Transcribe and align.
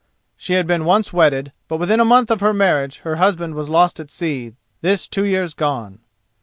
She 0.35 0.53
had 0.53 0.65
been 0.65 0.83
once 0.85 1.13
wedded, 1.13 1.51
but 1.67 1.77
within 1.77 1.99
a 1.99 2.03
month 2.05 2.31
of 2.31 2.39
her 2.39 2.53
marriage 2.53 3.01
her 3.01 3.17
husband 3.17 3.53
was 3.53 3.69
lost 3.69 3.99
at 3.99 4.09
sea, 4.09 4.53
this 4.81 5.07
two 5.07 5.25
years 5.25 5.53
gone. 5.53 5.99